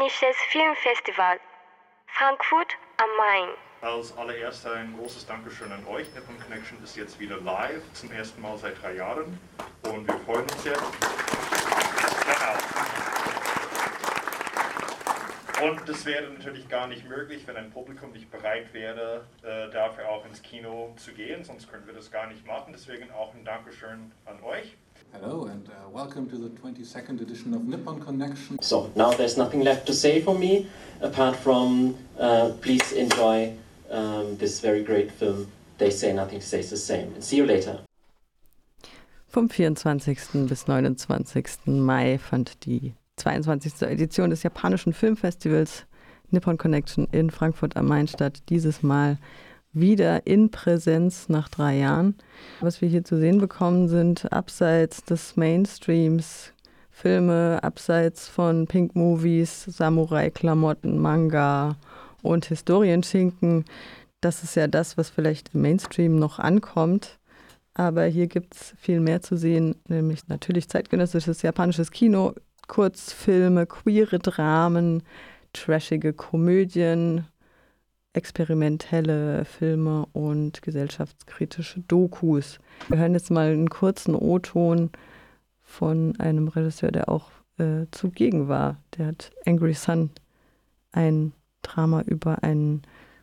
[0.00, 1.38] Japanisches Filmfestival,
[2.06, 3.50] Frankfurt am Main.
[3.82, 6.06] Als allererster ein großes Dankeschön an euch.
[6.14, 9.38] Nippon Connection ist jetzt wieder live, zum ersten Mal seit drei Jahren.
[9.82, 10.80] Und wir freuen uns jetzt.
[15.60, 15.70] Genau.
[15.70, 20.08] Und das wäre natürlich gar nicht möglich, wenn ein Publikum nicht bereit wäre, äh, dafür
[20.08, 21.44] auch ins Kino zu gehen.
[21.44, 22.72] Sonst können wir das gar nicht machen.
[22.72, 24.78] Deswegen auch ein Dankeschön an euch.
[25.12, 28.62] Hello and uh, welcome to the 22nd edition of Nippon Connection.
[28.62, 30.68] So now there's nothing left to say for me
[31.00, 33.52] apart from uh, please enjoy
[33.90, 35.48] um, this very great film.
[35.78, 37.12] They say nothing stays the same.
[37.14, 37.80] And see you later.
[39.28, 40.46] Vom 24.
[40.48, 41.66] bis 29.
[41.66, 43.88] Mai fand die 22.
[43.88, 45.86] Edition des japanischen Filmfestivals
[46.30, 48.42] Nippon Connection in Frankfurt am Main statt.
[48.48, 49.18] Dieses Mal
[49.72, 52.16] wieder in Präsenz nach drei Jahren.
[52.60, 56.52] Was wir hier zu sehen bekommen, sind abseits des Mainstreams
[56.90, 61.76] Filme, abseits von Pink Movies, Samurai-Klamotten, Manga
[62.20, 63.64] und Historienschinken.
[64.20, 67.18] Das ist ja das, was vielleicht im Mainstream noch ankommt.
[67.72, 72.34] Aber hier gibt es viel mehr zu sehen, nämlich natürlich zeitgenössisches japanisches Kino,
[72.68, 75.02] Kurzfilme, queere Dramen,
[75.54, 77.26] trashige Komödien,
[78.12, 82.58] experimentelle Filme und gesellschaftskritische Dokus.
[82.88, 84.90] Wir hören jetzt mal einen kurzen O-Ton
[85.62, 88.78] von einem Regisseur, der auch äh, zugegen war.
[88.96, 90.10] Der hat Angry Sun,
[90.92, 91.32] ein
[91.62, 92.82] Drama über einen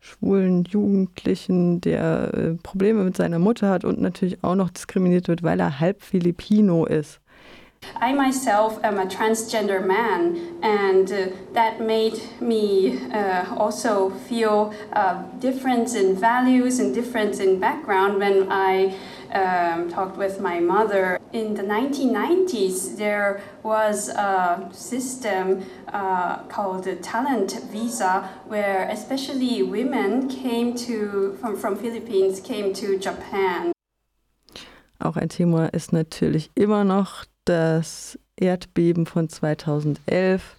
[0.00, 5.42] schwulen Jugendlichen, der äh, Probleme mit seiner Mutter hat und natürlich auch noch diskriminiert wird,
[5.42, 7.20] weil er halb Filipino ist.
[8.00, 15.24] I myself am a transgender man, and uh, that made me uh, also feel a
[15.40, 18.96] difference in values and difference in background when I
[19.32, 21.18] um, talked with my mother.
[21.32, 30.28] In the 1990s, there was a system uh, called the talent visa, where especially women
[30.28, 33.72] came to from, from Philippines came to Japan.
[35.00, 40.56] Auch ein Thema ist natürlich immer noch das Erdbeben von 2011.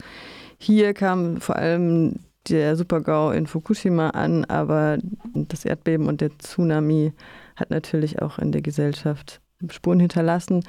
[0.57, 2.15] Hier kam vor allem
[2.49, 4.97] der Supergau in Fukushima an, aber
[5.33, 7.13] das Erdbeben und der Tsunami
[7.55, 10.63] hat natürlich auch in der Gesellschaft Spuren hinterlassen.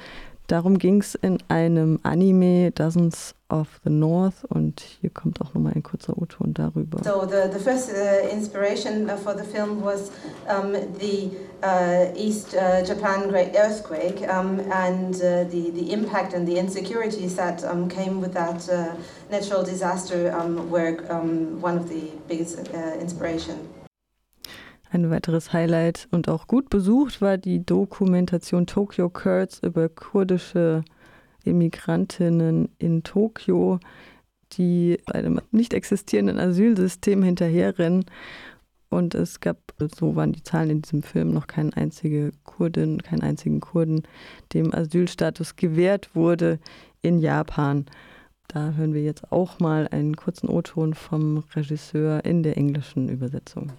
[0.51, 5.71] Darum ging es in einem Anime Dozens of the North und hier kommt auch nochmal
[5.73, 7.01] ein kurzer O-Ton darüber.
[7.05, 10.11] So the, the first uh, inspiration uh, for the film was
[10.49, 11.31] um, the
[11.63, 17.37] uh, East uh, Japan Great Earthquake um, and uh, the, the impact and the insecurities
[17.37, 18.93] that um, came with that uh,
[19.29, 20.35] natural disaster
[20.69, 20.97] were
[21.61, 22.59] one of the biggest
[22.99, 23.69] inspiration.
[24.93, 30.83] Ein weiteres Highlight und auch gut besucht war die Dokumentation Tokyo Kurds über kurdische
[31.45, 33.79] Immigrantinnen in Tokio,
[34.51, 38.03] die einem nicht existierenden Asylsystem hinterherrennen.
[38.89, 39.59] Und es gab,
[39.97, 44.03] so waren die Zahlen in diesem Film, noch keine einzige Kurdin, keinen einzigen Kurden,
[44.53, 46.59] dem Asylstatus gewährt wurde
[47.01, 47.85] in Japan.
[48.49, 53.71] Da hören wir jetzt auch mal einen kurzen O-Ton vom Regisseur in der englischen Übersetzung.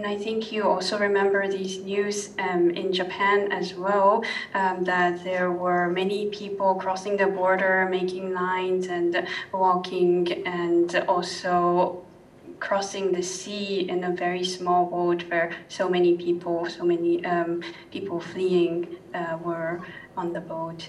[0.00, 4.24] And I think you also remember these news um, in Japan as well
[4.54, 12.02] um, that there were many people crossing the border, making lines and walking, and also
[12.60, 17.62] crossing the sea in a very small boat where so many people, so many um,
[17.90, 19.82] people fleeing uh, were
[20.16, 20.88] on the boat.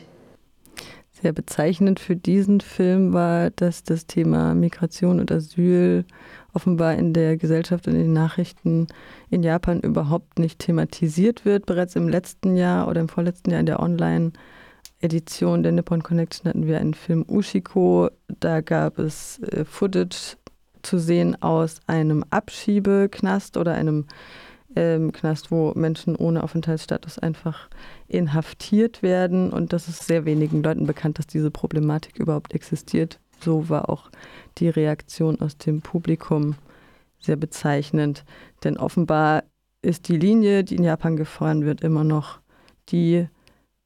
[1.21, 6.03] Sehr bezeichnend für diesen Film war, dass das Thema Migration und Asyl
[6.51, 8.87] offenbar in der Gesellschaft und in den Nachrichten
[9.29, 11.67] in Japan überhaupt nicht thematisiert wird.
[11.67, 16.65] Bereits im letzten Jahr oder im vorletzten Jahr in der Online-Edition der Nippon Connection hatten
[16.65, 18.09] wir einen Film Ushiko.
[18.39, 20.37] Da gab es äh, Footage
[20.81, 24.07] zu sehen aus einem Abschiebeknast oder einem
[24.75, 27.69] ähm, Knast, wo Menschen ohne Aufenthaltsstatus einfach
[28.07, 29.51] inhaftiert werden.
[29.51, 33.19] Und das ist sehr wenigen Leuten bekannt, dass diese Problematik überhaupt existiert.
[33.39, 34.09] So war auch
[34.57, 36.55] die Reaktion aus dem Publikum
[37.19, 38.23] sehr bezeichnend.
[38.63, 39.43] Denn offenbar
[39.81, 42.39] ist die Linie, die in Japan gefahren wird, immer noch
[42.89, 43.27] die,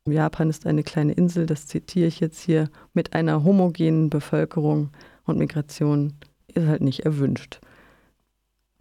[0.07, 4.89] Japan ist eine kleine Insel, das zitiere ich jetzt hier, mit einer homogenen Bevölkerung
[5.25, 6.13] und Migration
[6.53, 7.59] ist halt nicht erwünscht.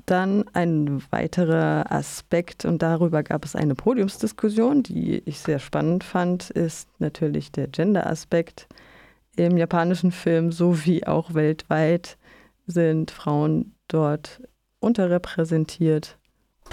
[0.06, 6.50] Dann ein weiterer Aspekt, und darüber gab es eine Podiumsdiskussion, die ich sehr spannend fand,
[6.50, 8.66] ist natürlich der Gender-Aspekt
[9.36, 12.18] im japanischen Film sowie auch weltweit
[12.66, 14.42] sind Frauen dort
[14.80, 16.18] unterrepräsentiert.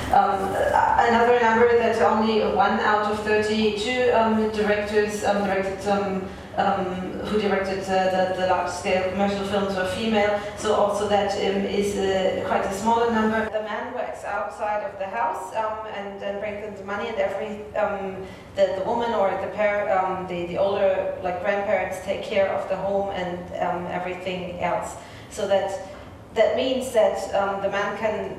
[0.09, 6.21] Um, another number that only one out of 32 um, directors um, directed um,
[6.57, 6.85] um,
[7.25, 11.95] who directed uh, the, the large-scale commercial films were female, so also that um, is
[11.95, 13.45] uh, quite a smaller number.
[13.45, 17.17] The man works outside of the house um, and, and brings in the money, and
[17.17, 18.25] every um,
[18.55, 22.67] the, the woman or the pair, um, the, the older like grandparents take care of
[22.69, 24.95] the home and um, everything else.
[25.29, 25.87] So that
[26.33, 27.31] that means that
[27.61, 28.37] the man can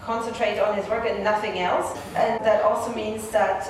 [0.00, 3.68] concentrate on his work and nothing else, and that also means that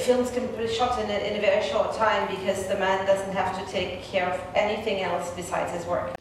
[0.00, 3.34] films can be shot in a, in a very short time because the man doesn't
[3.34, 6.14] have to take care of anything else besides his work.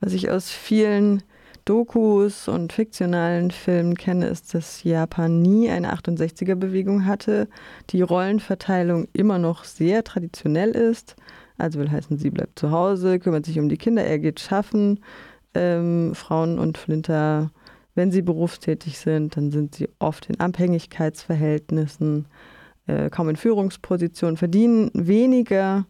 [0.00, 1.22] Was ich aus vielen
[1.66, 7.48] Dokus und fiktionalen Filmen kenne, ist, dass Japan nie eine 68er-Bewegung hatte,
[7.90, 11.16] die Rollenverteilung immer noch sehr traditionell ist.
[11.58, 15.00] Also will heißen, sie bleibt zu Hause, kümmert sich um die Kinder, er geht schaffen.
[15.54, 17.50] Ähm, Frauen und Flinter,
[17.96, 22.26] wenn sie berufstätig sind, dann sind sie oft in Abhängigkeitsverhältnissen
[22.86, 25.86] äh, kaum in Führungspositionen, verdienen weniger.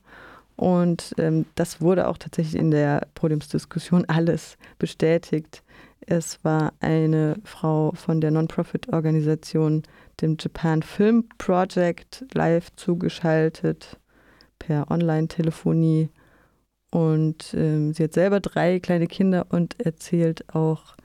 [0.57, 5.63] Und ähm, das wurde auch tatsächlich in der Podiumsdiskussion alles bestätigt.
[6.01, 9.83] Es war eine Frau von der Non-Profit-Organisation,
[10.21, 13.99] dem Japan Film Project, live zugeschaltet
[14.59, 16.09] per Online-Telefonie.
[16.91, 20.97] Und ähm, sie hat selber drei kleine Kinder und erzählt auch,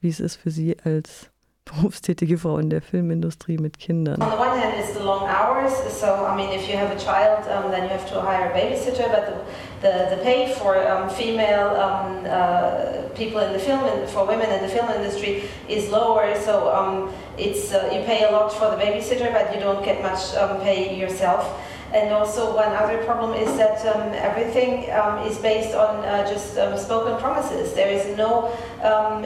[0.00, 1.30] wie es ist für sie als
[1.66, 4.22] berufstätige Frau in der Filmindustrie mit Kindern.
[4.22, 5.72] On the one hand, it's the long hours.
[5.90, 8.54] So, I mean, if you have a child, um, then you have to hire a
[8.54, 9.08] babysitter.
[9.10, 9.34] But the,
[9.82, 14.62] the, the pay for um, female um, uh, people in the film, for women in
[14.62, 16.34] the film industry, is lower.
[16.40, 20.00] So, um, it's uh, you pay a lot for the babysitter, but you don't get
[20.02, 21.60] much um, pay yourself.
[21.92, 26.58] And also one other problem is that um, everything um, is based on uh, just
[26.58, 27.74] um, spoken promises.
[27.74, 28.52] There is no,
[28.82, 29.22] um,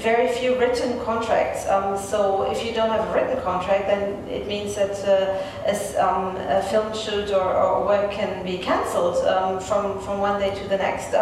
[0.00, 1.66] very few written contracts.
[1.68, 6.36] Um, so if you don't have a written contract, then it means that uh, um,
[6.36, 9.18] a film shoot or, or, work can be cancelled
[9.64, 11.14] from, from one day to the next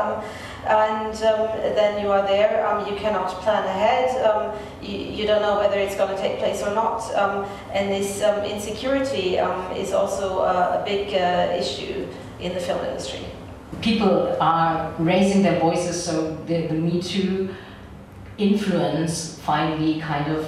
[0.67, 2.67] and um, then you are there.
[2.67, 4.25] Um, you cannot plan ahead.
[4.25, 4.53] Um,
[4.83, 7.03] you, you, don't know whether it's going to take place or not.
[7.15, 12.07] Um, and this um, insecurity um, is also uh, a big uh, issue
[12.41, 13.25] in the film industry.
[13.81, 17.55] People are raising their voices, so the, the Me Too
[18.39, 20.45] influence finally kind of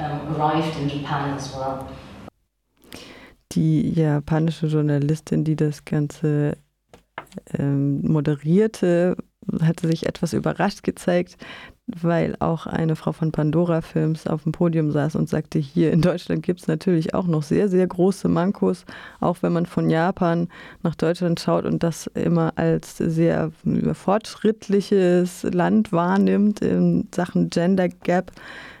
[0.00, 1.88] arrived in Japan as well.
[3.54, 6.58] Die japanische Journalistin, die das Ganze
[7.58, 9.16] ähm, moderierte,
[9.60, 11.36] hatte sich etwas überrascht gezeigt,
[11.86, 16.02] weil auch eine Frau von Pandora Films auf dem Podium saß und sagte, hier in
[16.02, 18.84] Deutschland gibt es natürlich auch noch sehr, sehr große Mankos,
[19.20, 20.48] auch wenn man von Japan
[20.82, 23.52] nach Deutschland schaut und das immer als sehr
[23.92, 28.32] fortschrittliches Land wahrnimmt in Sachen Gender Gap.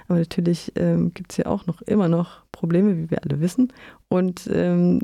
[0.08, 3.72] Aber natürlich ähm, gibt es ja auch noch immer noch Probleme, wie wir alle wissen.
[4.08, 5.00] Und ähm,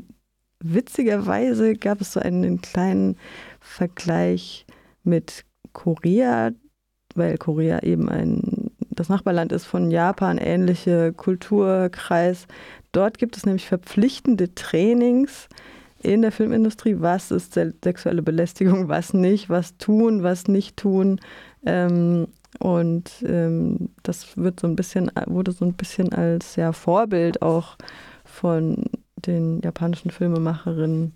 [0.59, 3.17] witzigerweise gab es so einen kleinen
[3.59, 4.65] Vergleich
[5.03, 6.51] mit Korea,
[7.15, 12.47] weil Korea eben ein das Nachbarland ist von Japan, ähnliche Kulturkreis.
[12.91, 15.49] Dort gibt es nämlich verpflichtende Trainings
[16.01, 21.19] in der Filmindustrie, was ist sexuelle Belästigung, was nicht, was tun, was nicht tun.
[21.65, 22.27] Ähm,
[22.59, 27.77] und ähm, das wird so ein bisschen, wurde so ein bisschen als ja, Vorbild auch
[28.25, 28.83] von
[29.15, 31.13] den japanischen Filmemacherinnen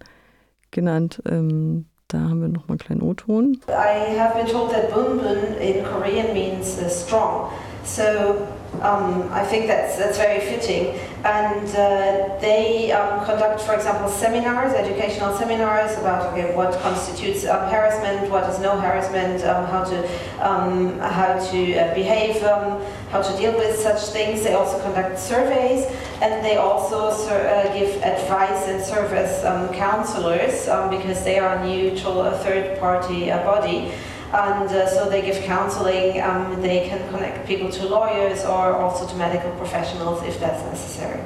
[0.71, 1.21] genannt.
[1.29, 3.59] Ähm, Da haben wir noch mal einen kleinen O-Ton.
[3.67, 7.51] I have been told that bunbun in Korean means uh, strong.
[7.83, 8.47] So
[8.81, 10.97] um, I think that's, that's very fitting.
[11.25, 17.69] And uh, they um, conduct, for example, seminars, educational seminars about okay, what constitutes um,
[17.69, 19.97] harassment, what is no harassment, um, how to,
[20.39, 24.43] um, how to uh, behave, um, how to deal with such things.
[24.43, 25.85] They also conduct surveys
[26.21, 29.43] and they also uh, give advice and serve as
[29.75, 33.91] counselors because they are neutral, a third party body.
[34.33, 39.07] And uh, so they give counseling, um, they can connect people to lawyers or also
[39.07, 41.21] to medical professionals if that's necessary.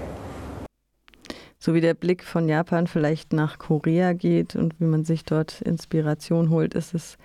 [1.58, 5.62] So wie der Blick von Japan vielleicht nach Korea geht und wie man sich dort
[5.62, 7.18] Inspiration holt, ist es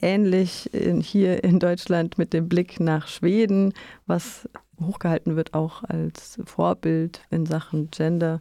[0.00, 3.72] ähnlich in, hier in Deutschland mit dem Blick nach Schweden,
[4.06, 4.48] was
[4.80, 8.40] hochgehalten wird auch als Vorbild in Sachen Gender.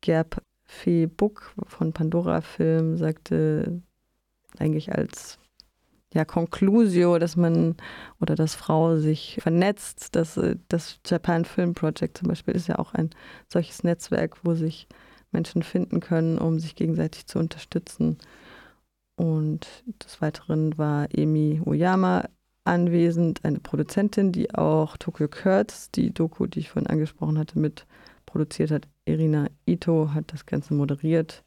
[0.00, 3.82] Gerb Fee Buck von Pandora Film sagte
[4.58, 5.38] eigentlich als
[6.14, 7.76] ja, Conclusio, dass man
[8.20, 10.14] oder dass Frau sich vernetzt.
[10.14, 13.10] Das, äh, das Japan Film Project zum Beispiel ist ja auch ein
[13.48, 14.88] solches Netzwerk, wo sich
[15.30, 18.18] Menschen finden können, um sich gegenseitig zu unterstützen.
[19.16, 19.66] Und
[20.04, 22.28] des Weiteren war Emi Oyama
[22.64, 27.86] anwesend eine Produzentin, die auch Tokyo Kurtz, die Doku, die ich vorhin angesprochen hatte, mit
[28.26, 28.88] produziert hat.
[29.04, 31.42] Irina Ito hat das Ganze moderiert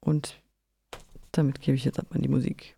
[0.00, 0.40] und
[1.32, 2.77] damit gebe ich jetzt ab an die Musik.